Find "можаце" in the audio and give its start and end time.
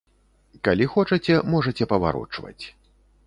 1.55-1.83